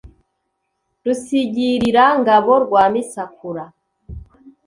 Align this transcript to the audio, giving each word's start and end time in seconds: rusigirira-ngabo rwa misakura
rusigirira-ngabo 1.05 2.53
rwa 2.65 2.83
misakura 2.93 3.63